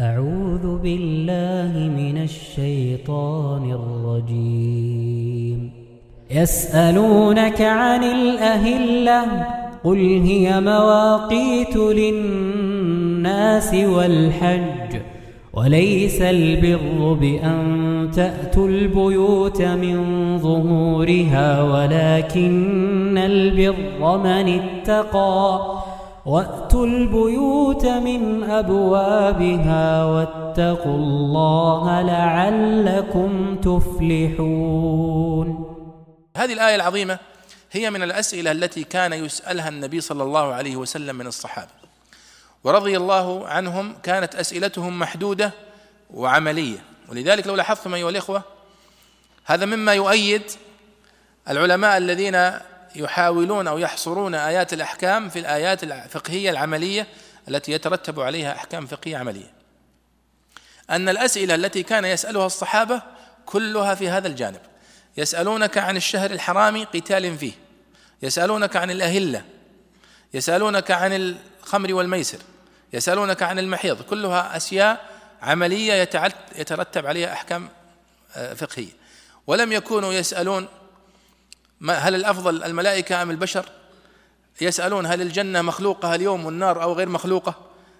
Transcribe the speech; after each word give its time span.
أعوذ 0.00 0.78
بالله 0.78 1.72
من 1.74 2.22
الشيطان 2.22 3.70
الرجيم. 3.70 5.70
يسألونك 6.30 7.62
عن 7.62 8.04
الأهلة 8.04 9.46
قل 9.84 9.98
هي 9.98 10.60
مواقيت 10.60 11.76
للناس 11.76 13.74
والحج 13.74 15.00
وليس 15.52 16.22
البر 16.22 17.16
بأن 17.20 18.08
تأتوا 18.14 18.68
البيوت 18.68 19.62
من 19.62 19.96
ظهورها 20.38 21.62
ولكن 21.62 23.18
البر 23.18 24.18
من 24.18 24.60
اتقى. 24.60 25.87
وأتوا 26.28 26.86
البيوت 26.86 27.86
من 27.86 28.44
أبوابها 28.50 30.04
واتقوا 30.04 30.96
الله 30.96 32.02
لعلكم 32.02 33.56
تفلحون 33.56 35.48
هذه 36.36 36.52
الآية 36.52 36.74
العظيمة 36.74 37.18
هي 37.72 37.90
من 37.90 38.02
الأسئلة 38.02 38.52
التي 38.52 38.84
كان 38.84 39.12
يسألها 39.12 39.68
النبي 39.68 40.00
صلى 40.00 40.22
الله 40.22 40.52
عليه 40.54 40.76
وسلم 40.76 41.16
من 41.16 41.26
الصحابة. 41.26 41.70
ورضي 42.64 42.96
الله 42.96 43.46
عنهم 43.46 43.94
كانت 44.02 44.34
أسئلتهم 44.34 44.98
محدودة 44.98 45.52
وعملية. 46.14 46.78
ولذلك 47.08 47.46
لو 47.46 47.54
لاحظتم 47.54 47.94
أيها 47.94 48.10
الإخوة 48.10 48.42
هذا 49.44 49.66
مما 49.66 49.94
يؤيد 49.94 50.42
العلماء 51.48 51.96
الذين 51.96 52.50
يحاولون 52.96 53.68
أو 53.68 53.78
يحصرون 53.78 54.34
آيات 54.34 54.72
الأحكام 54.72 55.28
في 55.28 55.38
الآيات 55.38 55.84
الفقهية 55.84 56.50
العملية 56.50 57.06
التي 57.48 57.72
يترتب 57.72 58.20
عليها 58.20 58.52
أحكام 58.52 58.86
فقهية 58.86 59.16
عملية. 59.16 59.52
أن 60.90 61.08
الأسئلة 61.08 61.54
التي 61.54 61.82
كان 61.82 62.04
يسألها 62.04 62.46
الصحابة 62.46 63.02
كلها 63.46 63.94
في 63.94 64.08
هذا 64.08 64.28
الجانب. 64.28 64.60
يسألونك 65.16 65.78
عن 65.78 65.96
الشهر 65.96 66.30
الحرام 66.30 66.84
قتال 66.84 67.38
فيه. 67.38 67.52
يسألونك 68.22 68.76
عن 68.76 68.90
الأهلة. 68.90 69.44
يسألونك 70.34 70.90
عن 70.90 71.12
الخمر 71.12 71.94
والميسر. 71.94 72.38
يسألونك 72.92 73.42
عن 73.42 73.58
المحيض، 73.58 74.02
كلها 74.02 74.56
أشياء 74.56 75.08
عملية 75.42 76.08
يترتب 76.56 77.06
عليها 77.06 77.32
أحكام 77.32 77.68
آه، 78.36 78.54
فقهية. 78.54 78.92
ولم 79.46 79.72
يكونوا 79.72 80.12
يسألون 80.12 80.68
هل 81.86 82.14
الأفضل 82.14 82.64
الملائكة 82.64 83.22
أم 83.22 83.30
البشر؟ 83.30 83.66
يسألون 84.60 85.06
هل 85.06 85.22
الجنة 85.22 85.62
مخلوقة 85.62 86.14
اليوم 86.14 86.46
والنار 86.46 86.82
أو 86.82 86.92
غير 86.92 87.08
مخلوقة؟ 87.08 87.54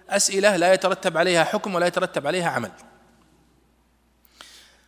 أسئلة 0.09 0.55
لا 0.55 0.73
يترتب 0.73 1.17
عليها 1.17 1.43
حكم 1.43 1.75
ولا 1.75 1.87
يترتب 1.87 2.27
عليها 2.27 2.49
عمل. 2.49 2.71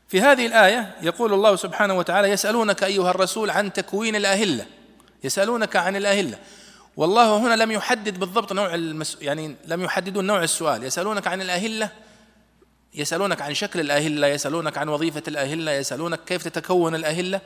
في 0.08 0.22
هذه 0.22 0.45
الآية 0.47 0.95
يقول 1.02 1.34
الله 1.34 1.56
سبحانه 1.56 1.94
وتعالى 1.94 2.28
يسألونك 2.28 2.84
أيها 2.84 3.09
الرسول 3.09 3.50
عن 3.50 3.73
تكوين 3.73 4.16
الأهلة. 4.16 4.66
يسألونك 5.23 5.75
عن 5.75 5.95
الأهلة. 5.95 6.38
والله 6.97 7.38
هنا 7.38 7.64
لم 7.64 7.72
يحدد 7.72 8.19
بالضبط 8.19 8.53
نوع 8.53 8.75
المس... 8.75 9.17
يعني 9.22 9.56
لم 9.66 9.84
يحددوا 9.84 10.22
نوع 10.22 10.44
السؤال. 10.44 10.84
يسألونك 10.84 11.28
عن 11.28 11.42
الأهلة 11.42 11.89
يسألونك 12.94 13.42
عن 13.42 13.53
شكل 13.53 13.80
الأهلة 13.80 14.28
يسألونك 14.28 14.78
عن 14.78 14.89
وظيفة 14.89 15.23
الأهلة 15.28 15.72
يسألونك 15.72 16.19
كيف 16.25 16.44
تتكون 16.44 16.95
الأهلة. 16.95 17.42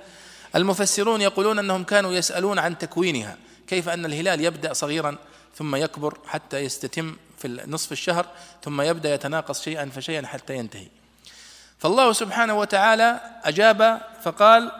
المفسرون 0.55 1.21
يقولون 1.21 1.59
أنهم 1.59 1.83
كانوا 1.83 2.13
يسألون 2.13 2.59
عن 2.59 2.77
تكوينها 2.77 3.37
كيف 3.67 3.89
أن 3.89 4.05
الهلال 4.05 4.41
يبدأ 4.41 4.73
صغيرا 4.73 5.17
ثم 5.55 5.75
يكبر 5.75 6.17
حتى 6.27 6.57
يستتم 6.57 7.15
في 7.37 7.63
نصف 7.67 7.91
الشهر 7.91 8.25
ثم 8.63 8.81
يبدأ 8.81 9.13
يتناقص 9.13 9.61
شيئا 9.61 9.85
فشيئا 9.95 10.27
حتى 10.27 10.55
ينتهي. 10.55 10.87
فالله 11.79 12.13
سبحانه 12.13 12.59
وتعالى 12.59 13.19
أجاب 13.43 14.01
فقال 14.23 14.71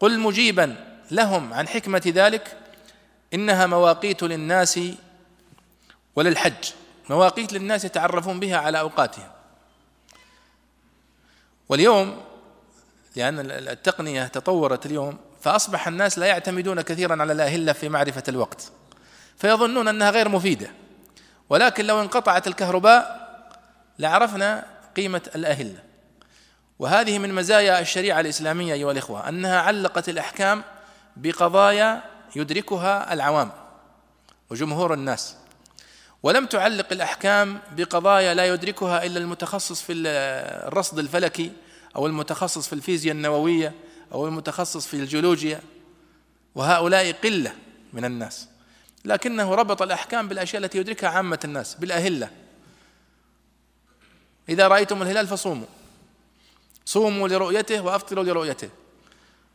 قل 0.00 0.18
مجيبا 0.18 0.76
لهم 1.10 1.54
عن 1.54 1.68
حكمة 1.68 2.02
ذلك 2.06 2.56
إنها 3.34 3.66
مواقيت 3.66 4.22
للناس 4.22 4.80
وللحج. 6.16 6.70
مواقيت 7.10 7.52
للناس 7.52 7.84
يتعرفون 7.84 8.40
بها 8.40 8.56
على 8.56 8.80
أوقاتهم. 8.80 9.28
واليوم 11.68 12.22
لأن 13.16 13.50
التقنية 13.50 14.26
تطورت 14.26 14.86
اليوم 14.86 15.18
فأصبح 15.40 15.88
الناس 15.88 16.18
لا 16.18 16.26
يعتمدون 16.26 16.80
كثيرا 16.80 17.20
على 17.20 17.32
الأهلة 17.32 17.72
في 17.72 17.88
معرفة 17.88 18.22
الوقت 18.28 18.72
فيظنون 19.38 19.88
أنها 19.88 20.10
غير 20.10 20.28
مفيدة. 20.28 20.70
ولكن 21.48 21.84
لو 21.84 22.00
انقطعت 22.00 22.46
الكهرباء 22.46 23.26
لعرفنا 23.98 24.64
قيمة 24.96 25.22
الأهلة. 25.34 25.78
وهذه 26.78 27.18
من 27.18 27.34
مزايا 27.34 27.80
الشريعة 27.80 28.20
الإسلامية 28.20 28.74
أيها 28.74 28.92
الإخوة 28.92 29.28
أنها 29.28 29.60
علقت 29.60 30.08
الأحكام 30.08 30.62
بقضايا 31.16 32.02
يدركها 32.36 33.12
العوام 33.12 33.50
وجمهور 34.50 34.94
الناس. 34.94 35.36
ولم 36.22 36.46
تعلق 36.46 36.86
الأحكام 36.92 37.58
بقضايا 37.76 38.34
لا 38.34 38.46
يدركها 38.46 39.04
إلا 39.04 39.18
المتخصص 39.18 39.82
في 39.82 39.92
الرصد 39.92 40.98
الفلكي 40.98 41.52
أو 41.96 42.06
المتخصص 42.06 42.66
في 42.66 42.72
الفيزياء 42.72 43.14
النووية 43.14 43.74
أو 44.12 44.26
المتخصص 44.26 44.86
في 44.86 44.94
الجيولوجيا 44.94 45.60
وهؤلاء 46.54 47.12
قلة 47.12 47.52
من 47.92 48.04
الناس. 48.04 48.48
لكنه 49.04 49.54
ربط 49.54 49.82
الأحكام 49.82 50.28
بالأشياء 50.28 50.64
التي 50.64 50.78
يدركها 50.78 51.08
عامة 51.08 51.38
الناس 51.44 51.74
بالأهلة. 51.74 52.30
إذا 54.48 54.68
رأيتم 54.68 55.02
الهلال 55.02 55.26
فصوموا. 55.26 55.66
صوموا 56.84 57.28
لرؤيته 57.28 57.80
وأفطروا 57.80 58.24
لرؤيته. 58.24 58.68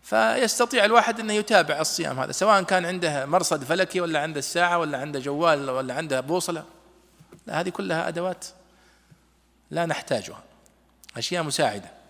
فيستطيع 0.04 0.86
الواحد 0.86 1.20
أنه 1.20 1.34
يتابع 1.34 1.82
الصيام 1.82 2.20
هذا 2.20 2.32
سواء 2.32 2.64
كان 2.64 2.86
عنده 2.86 3.26
مرصد 3.26 3.64
فلكي 3.64 4.02
ولا 4.02 4.20
عنده 4.20 4.40
الساعة 4.40 4.78
ولا 4.78 4.98
عنده 4.98 5.20
جوال 5.20 5.70
ولا 5.70 5.94
عنده 5.94 6.22
بوصلة. 6.22 6.66
لا 7.48 7.60
هذه 7.60 7.70
كلها 7.70 8.08
أدوات 8.08 8.46
لا 9.72 9.86
نحتاجها. 9.86 10.44
أشياء 11.18 11.44
مساعدة. 11.44 12.01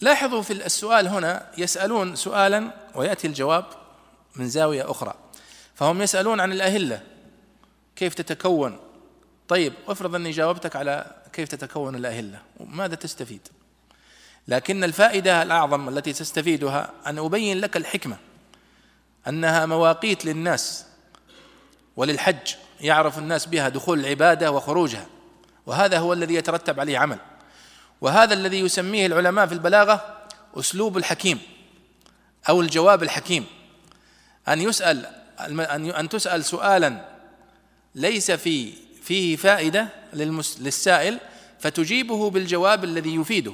لاحظوا 0.00 0.42
في 0.42 0.52
السؤال 0.52 1.08
هنا 1.08 1.46
يسألون 1.58 2.16
سؤالا 2.16 2.70
ويأتي 2.94 3.26
الجواب 3.26 3.64
من 4.36 4.48
زاوية 4.48 4.90
أخرى. 4.90 5.14
فهم 5.74 6.02
يسألون 6.02 6.40
عن 6.40 6.52
الأهلة 6.52 7.02
كيف 7.96 8.14
تتكون؟ 8.14 8.78
طيب 9.48 9.72
افرض 9.88 10.14
أني 10.14 10.30
جاوبتك 10.30 10.76
على 10.76 11.06
كيف 11.32 11.48
تتكون 11.48 11.94
الأهلة 11.94 12.38
ماذا 12.60 12.94
تستفيد؟ 12.94 13.48
لكن 14.48 14.84
الفائدة 14.84 15.42
الأعظم 15.42 15.88
التي 15.88 16.12
تستفيدها 16.12 16.90
أن 17.06 17.18
أبين 17.18 17.60
لك 17.60 17.76
الحكمة 17.76 18.16
أنها 19.28 19.66
مواقيت 19.66 20.24
للناس 20.24 20.86
وللحج 21.96 22.54
يعرف 22.80 23.18
الناس 23.18 23.46
بها 23.46 23.68
دخول 23.68 24.00
العبادة 24.00 24.52
وخروجها 24.52 25.06
وهذا 25.66 25.98
هو 25.98 26.12
الذي 26.12 26.34
يترتب 26.34 26.80
عليه 26.80 26.98
عمل. 26.98 27.18
وهذا 28.00 28.34
الذي 28.34 28.60
يسميه 28.60 29.06
العلماء 29.06 29.46
في 29.46 29.54
البلاغة 29.54 30.26
أسلوب 30.54 30.96
الحكيم 30.96 31.38
أو 32.48 32.60
الجواب 32.60 33.02
الحكيم. 33.02 33.46
أن 34.48 34.60
يسأل 34.60 35.06
أن 35.98 36.08
تسأل 36.08 36.44
سؤالا 36.44 37.08
ليس 37.94 38.30
في 38.30 38.72
فيه 39.02 39.36
فائدة 39.36 39.88
للسائل 40.12 41.18
فتجيبه 41.60 42.30
بالجواب 42.30 42.84
الذي 42.84 43.14
يفيده. 43.14 43.52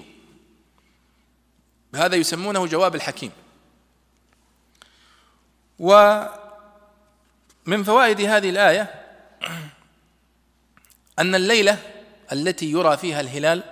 هذا 1.94 2.16
يسمونه 2.16 2.66
جواب 2.66 2.94
الحكيم. 2.94 3.30
ومن 5.78 6.28
فوائد 7.84 8.20
هذه 8.20 8.50
الآية 8.50 8.94
أن 11.18 11.34
الليلة 11.34 11.78
التي 12.33 12.71
يرى 12.71 12.97
فيها 12.97 13.21
الهلال 13.21 13.72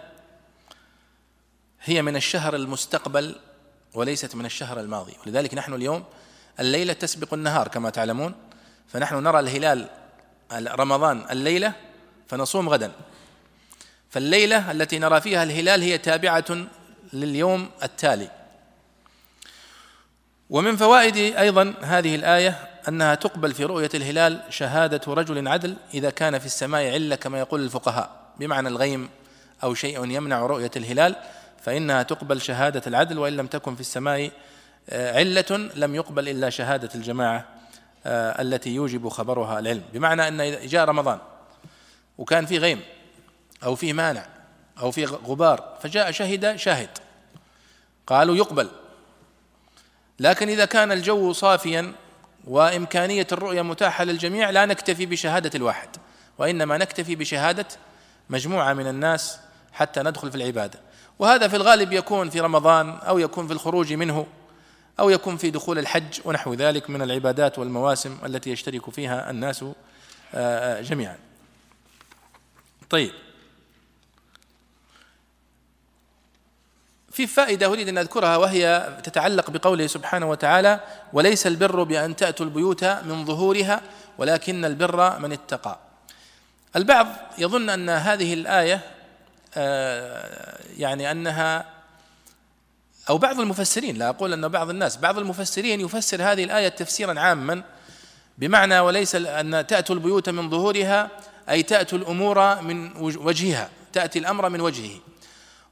هي 1.83 2.03
من 2.03 2.17
الشهر 2.17 2.57
المستقبل 2.57 3.37
وليست 3.95 4.35
من 4.35 4.47
الشهر 4.47 4.81
الماضي. 4.81 5.17
ولذلك 5.27 5.55
نحن 5.55 5.75
اليوم 5.75 6.05
الليلة 6.61 6.93
تسبق 6.93 7.35
النهار 7.35 7.69
كما 7.69 7.91
تعلمون. 7.91 8.35
فنحن 8.89 9.23
نرى 9.23 9.41
الهلال 9.41 9.89
رمضان 10.53 11.25
الليلة 11.31 11.73
فنصوم 12.29 12.69
غدا. 12.69 12.93
فالليلة 14.11 14.71
التي 14.71 14.99
نرى 14.99 15.21
فيها 15.21 15.43
الهلال 15.43 15.83
هي 15.83 15.99
تابعة 15.99 16.67
لليوم 17.13 17.71
التالي. 17.83 18.31
ومن 20.51 20.77
فوائد 20.77 21.17
أيضا 21.17 21.75
هذه 21.83 22.15
الآية 22.15 22.69
أنها 22.89 23.15
تقبل 23.15 23.55
في 23.55 23.65
رؤية 23.65 23.91
الهلال 23.95 24.43
شهادة 24.51 25.01
رجل 25.15 25.49
عدل 25.49 25.77
إذا 25.95 26.11
كان 26.11 26.39
في 26.39 26.47
السماء 26.47 26.93
علة 26.93 27.17
كما 27.17 27.39
يقول 27.39 27.61
الفقهاء. 27.61 28.33
بمعنى 28.39 28.69
الغيم 28.69 29.09
أو 29.63 29.75
شيء 29.75 30.11
يمنع 30.11 30.47
رؤية 30.47 30.71
الهلال 30.77 31.17
فإنها 31.61 32.03
تقبل 32.03 32.41
شهادة 32.41 32.83
العدل 32.87 33.19
وإن 33.19 33.37
لم 33.37 33.47
تكن 33.47 33.75
في 33.75 33.81
السماء 33.81 34.31
آه، 34.91 35.19
علة 35.19 35.71
لم 35.75 35.95
يقبل 35.95 36.29
إلا 36.29 36.51
شهادة 36.51 36.89
الجماعة 36.95 37.45
آه، 38.07 38.43
التي 38.43 38.71
يوجب 38.71 39.09
خبرها 39.09 39.59
العلم. 39.59 39.83
بمعنى 39.93 40.29
أن 40.29 40.67
جاء 40.67 40.85
رمضان 40.85 41.19
وكان 42.19 42.47
في 42.47 42.59
غيم 42.59 42.81
أو 43.65 43.75
في 43.75 43.93
مانع 43.93 44.27
أو 44.81 44.91
في 44.91 45.05
غبار 45.05 45.79
فجاء 45.83 46.11
شهد 46.11 46.57
شاهد. 46.57 46.99
قالوا 48.07 48.37
يقبل. 48.37 48.69
لكن 50.21 50.49
إذا 50.49 50.65
كان 50.65 50.93
الجو 50.93 51.33
صافيا 51.33 51.93
وإمكانية 52.45 53.27
الرؤية 53.33 53.63
متاحة 53.63 54.05
للجميع 54.05 54.51
لا 54.51 54.67
نكتفي 54.67 55.07
بشهادة 55.07 55.51
الواحد 55.55 55.89
وإنما 56.39 56.79
نكتفي 56.79 57.17
بشهادة 57.17 57.67
مجموعة 58.31 58.73
من 58.73 58.87
الناس 58.87 59.39
حتى 59.73 60.03
ندخل 60.03 60.31
في 60.31 60.37
العبادة. 60.37 60.81
وهذا 61.21 61.49
في 61.49 61.57
الغالب 61.57 61.93
يكون 61.93 62.31
في 62.31 62.41
رمضان 62.41 62.91
أو 62.91 63.19
يكون 63.19 63.47
في 63.47 63.53
الخروج 63.53 63.93
منه 63.93 64.27
أو 65.01 65.11
يكون 65.11 65.37
في 65.37 65.51
دخول 65.51 65.79
الحج 65.79 66.21
ونحو 66.25 66.55
ذلك 66.55 66.91
من 66.91 67.03
العبادات 67.03 67.59
والمواسم 67.59 68.19
التي 68.27 68.51
يشترك 68.51 68.91
فيها 68.91 69.31
الناس 69.31 69.63
آه، 69.63 69.75
آه، 70.35 70.81
جميعا. 70.81 71.19
طيب. 72.91 73.13
في 77.11 77.27
فائدة 77.27 77.67
أريد 77.67 77.89
أن 77.89 77.99
أذكرها 77.99 78.37
وهي 78.37 78.97
تتعلق 79.05 79.51
بقوله 79.51 79.87
سبحانه 79.87 80.31
وتعالى 80.31 80.81
وليس 81.13 81.47
البر 81.47 81.83
بأن 81.83 82.17
تأتوا 82.17 82.47
البيوت 82.47 82.85
من 82.85 83.25
ظهورها 83.25 83.81
ولكن 84.19 84.65
البر 84.65 85.19
من 85.19 85.33
اتقى. 85.33 85.79
البعض 86.77 87.07
يظن 87.39 87.69
أن 87.69 87.89
هذه 87.89 88.35
الآية 88.35 89.00
يعني 90.77 91.11
أنها 91.11 91.67
أو 93.09 93.19
بعض 93.19 93.41
المفسرين 93.41 93.97
لا 93.97 94.09
أقول 94.09 94.33
أن 94.33 94.49
بعض 94.49 94.71
الناس 94.71 94.97
بعض 94.97 95.19
المفسرين 95.19 95.81
يفسر 95.81 96.23
هذه 96.23 96.45
الآية 96.45 96.69
تفسيرا 96.69 97.21
عاما 97.21 97.63
بمعنى 98.39 98.81
وليس 98.81 99.15
أن 99.15 99.67
تأتوا 99.67 99.95
البيوت 99.95 100.29
من 100.29 100.51
ظهورها 100.51 101.11
أي 101.49 101.63
تأتوا 101.63 101.99
الأمور 101.99 102.63
من 102.63 102.97
وجهها 102.97 103.71
تأتي 103.93 104.19
الأمر 104.19 104.49
من 104.49 104.61
وجهه. 104.61 105.01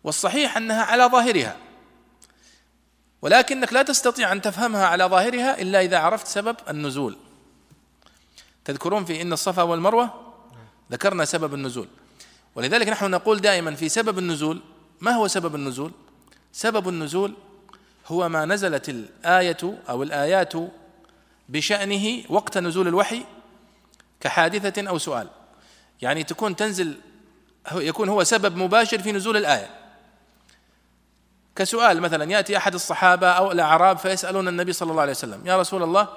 والصحيح 0.05 0.57
أنها 0.57 0.83
على 0.83 1.05
ظاهرها. 1.05 1.57
ولكنك 3.23 3.73
لا 3.73 3.83
تستطيع 3.83 4.33
أن 4.33 4.43
تفهمها 4.43 4.87
على 4.87 5.05
ظاهرها 5.05 5.61
إلا 5.61 5.81
إذا 5.81 5.99
عرفت 5.99 6.27
سبب 6.27 6.57
النزول. 6.69 7.17
تذكرون 8.65 9.05
في 9.05 9.23
إن 9.23 9.33
الصفا 9.33 9.63
والمروة؟ 9.63 10.35
ذكرنا 10.93 11.25
سبب 11.25 11.55
النزول. 11.55 11.89
ولذلك 12.55 12.89
نحن 12.89 13.11
نقول 13.11 13.41
دائما 13.41 13.75
في 13.75 13.89
سبب 13.89 14.19
النزول 14.19 14.61
ما 15.01 15.11
هو 15.11 15.29
سبب 15.29 15.55
النزول؟ 15.55 15.93
سبب 16.53 16.89
النزول 16.89 17.35
هو 18.07 18.29
ما 18.29 18.45
نزلت 18.45 18.89
الآية 18.89 19.79
أو 19.89 20.03
الآيات 20.03 20.53
بشأنه 21.49 22.23
وقت 22.29 22.59
نزول 22.59 22.89
الوحي 22.89 23.25
كحادثة 24.21 24.89
أو 24.89 24.99
سؤال. 24.99 25.29
يعني 26.03 26.25
تكون 26.25 26.57
تنزل 26.57 26.97
يكون 27.73 28.09
هو 28.09 28.25
سبب 28.25 28.57
مباشر 28.57 28.99
في 28.99 29.13
نزول 29.13 29.37
الآية. 29.37 29.71
كسؤال 31.57 32.01
مثلا 32.01 32.31
يأتي 32.31 32.57
أحد 32.57 32.75
الصحابة 32.75 33.31
أو 33.31 33.53
الأعراب 33.53 33.99
فيسألون 33.99 34.49
النبي 34.49 34.73
صلى 34.73 34.91
الله 34.91 35.03
عليه 35.03 35.13
وسلم 35.13 35.47
يا 35.47 35.61
رسول 35.61 35.83
الله 35.83 36.09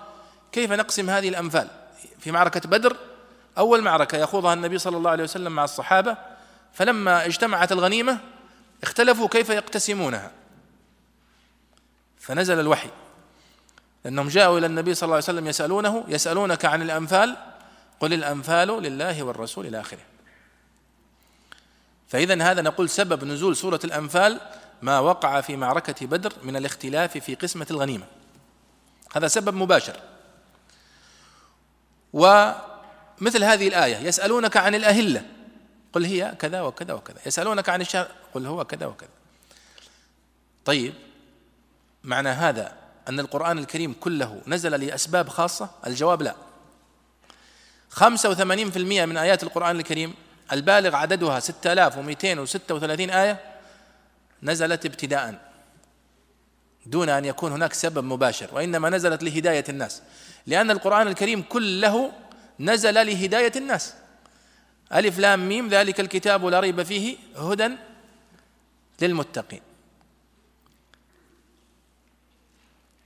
كيف 0.51 0.71
نقسم 0.71 1.09
هذه 1.09 1.29
الأنفال 1.29 1.67
في 2.19 2.31
معركة 2.31 2.69
بدر 2.69 2.97
أول 3.57 3.81
معركة 3.81 4.17
يخوضها 4.17 4.53
النبي 4.53 4.77
صلى 4.77 4.97
الله 4.97 5.11
عليه 5.11 5.23
وسلم 5.23 5.51
مع 5.51 5.63
الصحابة 5.63 6.17
فلما 6.73 7.25
اجتمعت 7.25 7.71
الغنيمة 7.71 8.19
اختلفوا 8.83 9.27
كيف 9.27 9.49
يقتسمونها. 9.49 10.31
فنزل 12.19 12.59
الوحي. 12.59 12.89
لأنهم 14.05 14.27
جاءوا 14.27 14.59
إلى 14.59 14.65
النبي 14.65 14.93
صلى 14.93 15.07
الله 15.07 15.15
عليه 15.15 15.23
وسلم 15.23 15.47
يسألونه 15.47 16.03
يسألونك 16.07 16.65
عن 16.65 16.81
الأنفال 16.81 17.37
قل 17.99 18.13
الأنفال 18.13 18.67
لله 18.67 19.23
والرسول 19.23 19.65
إلى 19.65 19.79
آخره. 19.79 19.99
فإذا 22.07 22.43
هذا 22.43 22.61
نقول 22.61 22.89
سبب 22.89 23.23
نزول 23.23 23.55
سورة 23.55 23.79
الأنفال 23.83 24.39
ما 24.81 24.99
وقع 24.99 25.41
في 25.41 25.55
معركة 25.55 26.07
بدر 26.07 26.33
من 26.43 26.55
الاختلاف 26.55 27.17
في 27.17 27.35
قسمة 27.35 27.67
الغنيمة. 27.71 28.05
هذا 29.15 29.27
سبب 29.27 29.55
مباشر. 29.55 29.99
ومثل 33.21 33.43
هذه 33.43 33.67
الآية 33.67 33.97
يسألونك 33.97 34.57
عن 34.57 34.75
الأهلة. 34.75 35.25
قل 35.93 36.05
هي 36.05 36.35
كذا 36.39 36.61
وكذا 36.61 36.93
وكذا. 36.93 37.17
يسألونك 37.25 37.69
عن 37.69 37.81
الشهر 37.81 38.07
قل 38.33 38.45
هو 38.45 38.65
كذا 38.65 38.85
وكذا. 38.85 39.09
طيب 40.65 40.93
معنى 42.03 42.29
هذا 42.29 42.73
أن 43.09 43.19
القرآن 43.19 43.57
الكريم 43.57 43.95
كله 43.99 44.41
نزل 44.47 44.85
لأسباب 44.85 45.29
خاصة؟ 45.29 45.69
الجواب 45.87 46.21
لا. 46.21 46.35
85% 47.89 49.05
من 49.05 49.17
آيات 49.17 49.43
القرآن 49.43 49.79
الكريم 49.79 50.13
البالغ 50.51 50.95
عددها 50.95 51.39
6236 51.39 53.09
آية 53.09 53.39
نزلت 54.43 54.85
ابتداء 54.85 55.51
دون 56.85 57.09
أن 57.09 57.25
يكون 57.25 57.51
هناك 57.51 57.73
سبب 57.73 58.03
مباشر 58.03 58.49
وإنما 58.53 58.89
نزلت 58.89 59.23
لهداية 59.23 59.63
الناس. 59.69 60.01
لأن 60.47 60.71
القرآن 60.71 61.07
الكريم 61.07 61.41
كله 61.41 62.11
نزل 62.61 62.93
لهداية 63.07 63.51
الناس. 63.55 63.93
ألف 64.93 65.19
لام 65.19 65.49
ميم 65.49 65.69
ذلك 65.69 65.99
الكتاب 65.99 66.45
لا 66.45 66.59
ريب 66.59 66.83
فيه 66.83 67.17
هدى 67.35 67.69
للمتقين. 69.01 69.61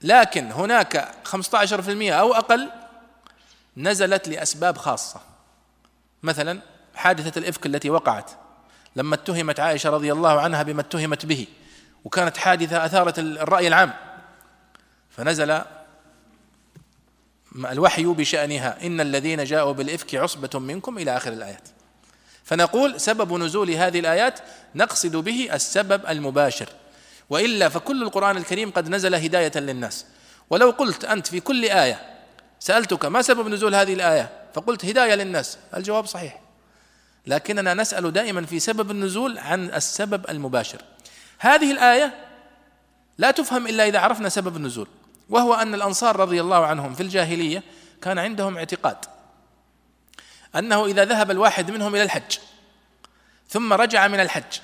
لكن 0.02 0.52
هناك 0.52 1.14
15% 1.24 2.12
أو 2.12 2.34
أقل 2.34 2.70
نزلت 3.76 4.28
لأسباب 4.28 4.78
خاصة. 4.78 5.20
مثلا 6.22 6.60
حادثة 6.94 7.38
الإفك 7.38 7.66
التي 7.66 7.90
وقعت 7.90 8.30
لما 8.96 9.14
اتهمت 9.14 9.60
عائشة 9.60 9.90
رضي 9.90 10.12
الله 10.12 10.40
عنها 10.40 10.62
بما 10.62 10.80
اتهمت 10.80 11.26
به 11.26 11.46
وكانت 12.04 12.36
حادثة 12.36 12.86
أثارت 12.86 13.18
الرأي 13.18 13.68
العام. 13.68 13.94
فنزل 15.10 15.62
الوحي 17.56 18.04
بشأنها. 18.04 18.86
إن 18.86 19.00
الذين 19.00 19.44
جاءوا 19.44 19.72
بالإفك 19.72 20.14
عصبة 20.14 20.58
منكم 20.58 20.98
إلى 20.98 21.16
آخر 21.16 21.32
الآيات. 21.32 21.68
فنقول 22.44 23.00
سبب 23.00 23.32
نزول 23.32 23.70
هذه 23.70 24.00
الآيات 24.00 24.40
نقصد 24.74 25.16
به 25.16 25.48
السبب 25.52 26.06
المباشر. 26.06 26.68
وإلا 27.30 27.68
فكل 27.68 28.02
القرآن 28.02 28.36
الكريم 28.36 28.70
قد 28.70 28.88
نزل 28.88 29.14
هداية 29.14 29.52
للناس. 29.56 30.06
ولو 30.50 30.70
قلت 30.70 31.04
أنت 31.04 31.26
في 31.26 31.40
كل 31.40 31.64
آية 31.64 32.00
سألتك 32.60 33.04
ما 33.04 33.22
سبب 33.22 33.48
نزول 33.48 33.74
هذه 33.74 33.94
الآية؟ 33.94 34.32
فقلت 34.54 34.84
هداية 34.84 35.14
للناس. 35.14 35.58
الجواب 35.76 36.06
صحيح. 36.06 36.40
لكننا 37.26 37.74
نسأل 37.74 38.12
دائما 38.12 38.46
في 38.46 38.60
سبب 38.60 38.90
النزول 38.90 39.38
عن 39.38 39.64
السبب 39.74 40.30
المباشر. 40.30 40.82
هذه 41.38 41.72
الآية 41.72 42.14
لا 43.18 43.30
تفهم 43.30 43.66
إلا 43.66 43.88
إذا 43.88 43.98
عرفنا 43.98 44.28
سبب 44.28 44.56
النزول. 44.56 44.88
وهو 45.28 45.54
أن 45.54 45.74
الأنصار 45.74 46.16
رضي 46.16 46.40
الله 46.40 46.66
عنهم 46.66 46.94
في 46.94 47.02
الجاهلية 47.02 47.62
كان 48.02 48.18
عندهم 48.18 48.56
اعتقاد 48.56 48.96
أنه 50.56 50.84
إذا 50.86 51.04
ذهب 51.04 51.30
الواحد 51.30 51.70
منهم 51.70 51.94
إلى 51.94 52.02
الحج 52.02 52.38
ثم 53.48 53.72
رجع 53.72 54.08
من 54.08 54.20
الحج 54.20 54.60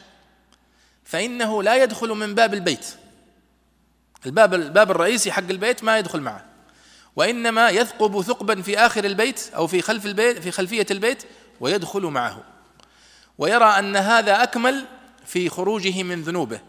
فإنه 1.05 1.63
لا 1.63 1.83
يدخل 1.83 2.09
من 2.09 2.35
باب 2.35 2.55
البيت. 2.55 2.87
الباب 4.27 4.55
الباب 4.55 4.91
الرئيسي 4.91 5.33
حق 5.33 5.49
البيت 5.51 5.85
ما 5.85 5.99
يدخل 5.99 6.21
معه 6.21 6.45
وإنما 7.17 7.71
يثقب 7.71 8.23
ثقبا 8.23 8.63
في 8.63 8.79
آخر 8.79 9.05
البيت 9.05 9.51
أو 9.57 9.67
في 9.67 9.83
خلف 9.83 10.07
البيت 10.07 10.39
في 10.39 10.51
خلفية 10.51 10.87
البيت 10.91 11.23
ويدخل 11.61 12.03
معه. 12.03 12.43
ويرى 13.39 13.65
أن 13.65 13.97
هذا 13.97 14.43
أكمل 14.43 14.85
في 15.25 15.49
خروجه 15.49 16.03
من 16.03 16.23
ذنوبه 16.23 16.61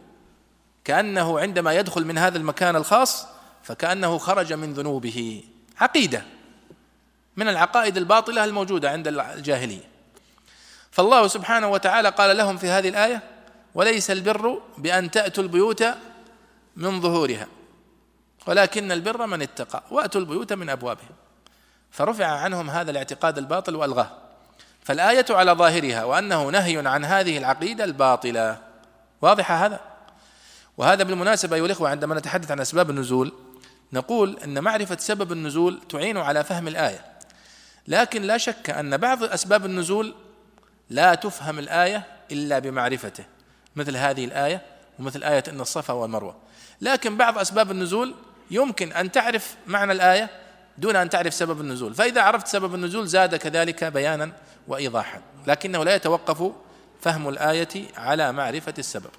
كأنه 0.86 1.40
عندما 1.40 1.74
يدخل 1.74 2.06
من 2.06 2.18
هذا 2.18 2.38
المكان 2.38 2.76
الخاص 2.76 3.33
فكأنه 3.64 4.18
خرج 4.18 4.54
من 4.54 4.74
ذنوبه. 4.74 5.44
عقيدة. 5.78 6.24
من 7.38 7.48
العقائد 7.48 7.98
الباطلة 7.98 8.44
الموجودة 8.44 8.92
عند 8.92 9.08
الجاهلية. 9.08 9.84
فالله 10.92 11.28
سبحانه 11.28 11.68
وتعالى 11.68 12.10
قال 12.10 12.38
لهم 12.38 12.58
في 12.58 12.68
هذه 12.68 12.90
الآية 12.90 13.22
وليس 13.76 14.12
البر 14.12 14.62
بأن 14.78 15.12
تأتوا 15.12 15.44
البيوت 15.44 15.86
من 16.76 17.02
ظهورها 17.02 17.48
ولكن 18.48 18.92
البر 18.92 19.26
من 19.26 19.42
اتقى 19.42 19.84
وأتوا 19.92 20.22
البيوت 20.22 20.54
من 20.54 20.70
أبوابها. 20.70 21.10
فرفع 21.92 22.26
عنهم 22.26 22.70
هذا 22.70 22.92
الاعتقاد 22.92 23.38
الباطل 23.38 23.76
وألغاه. 23.76 24.12
فالآية 24.84 25.26
على 25.30 25.52
ظاهرها 25.52 26.04
وأنه 26.04 26.50
نهي 26.50 26.88
عن 26.88 27.06
هذه 27.06 27.38
العقيدة 27.38 27.84
الباطلة. 27.84 28.62
واضح 29.22 29.52
هذا؟ 29.52 29.80
وهذا 30.78 31.04
بالمناسبة 31.04 31.56
أيها 31.56 31.66
الإخوة 31.66 31.90
عندما 31.90 32.16
نتحدث 32.16 32.52
عن 32.52 32.60
أسباب 32.60 32.90
النزول. 32.90 33.34
نقول 33.94 34.40
أن 34.44 34.64
معرفة 34.64 34.98
سبب 35.00 35.32
النزول 35.32 35.80
تعين 35.90 36.18
على 36.18 36.44
فهم 36.44 36.68
الآية. 36.68 37.06
لكن 37.88 38.22
لا 38.22 38.38
شك 38.38 38.70
أن 38.70 38.98
بعض 38.98 39.24
أسباب 39.24 39.66
النزول 39.66 40.16
لا 40.90 41.16
تفهم 41.16 41.60
الآية 41.60 42.04
إلا 42.32 42.60
بمعرفته 42.60 43.26
مثل 43.76 43.98
هذه 43.98 44.26
الآية 44.26 44.62
ومثل 45.00 45.24
آية 45.24 45.44
إن 45.48 45.62
الصفا 45.62 45.94
والمروة. 45.94 46.36
لكن 46.82 47.18
بعض 47.18 47.38
أسباب 47.38 47.72
النزول 47.72 48.16
يمكن 48.52 48.94
أن 48.94 49.12
تعرف 49.12 49.56
معنى 49.68 49.92
الآية 49.92 50.30
دون 50.78 50.96
أن 50.96 51.10
تعرف 51.10 51.34
سبب 51.34 51.62
النزول. 51.62 51.94
فإذا 51.94 52.22
عرفت 52.22 52.48
سبب 52.48 52.76
النزول 52.76 53.08
زاد 53.08 53.36
كذلك 53.36 53.84
بيانا 53.84 54.32
وإيضاحا 54.68 55.22
لكنه 55.48 55.84
لا 55.84 55.96
يتوقف 55.96 56.52
فهم 57.02 57.30
الآية 57.30 57.88
على 57.98 58.32
معرفة 58.32 58.74
السبب. 58.78 59.12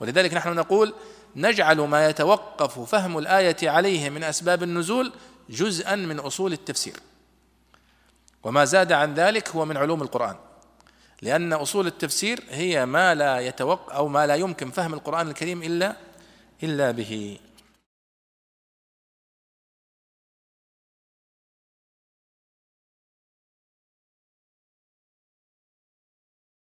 ولذلك 0.00 0.34
نحن 0.34 0.54
نقول 0.54 0.94
نجعل 1.36 1.80
ما 1.80 2.08
يتوقف 2.08 2.80
فهم 2.80 3.18
الآية 3.18 3.70
عليه 3.70 4.10
من 4.10 4.24
أسباب 4.24 4.62
النزول 4.62 5.12
جزءا 5.50 5.96
من 5.96 6.18
أصول 6.18 6.52
التفسير. 6.52 6.96
وما 8.44 8.64
زاد 8.64 8.92
عن 8.92 9.14
ذلك 9.14 9.48
هو 9.48 9.64
من 9.64 9.76
علوم 9.76 10.02
القرآن 10.02 10.36
لأن 11.22 11.52
أصول 11.52 11.86
التفسير 11.86 12.42
هي 12.50 12.86
ما 12.86 13.14
لا 13.14 13.40
يتوقع 13.40 13.96
أو 13.96 14.08
ما 14.08 14.26
لا 14.26 14.34
يمكن 14.34 14.70
فهم 14.70 14.94
القرآن 14.94 15.28
الكريم 15.28 15.62
إلا 15.62 15.96
إلا 16.62 16.90
به. 16.90 17.38